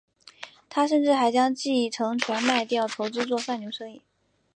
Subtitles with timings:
[0.67, 4.01] 他甚至还将继承权卖掉筹资做贩牛生意。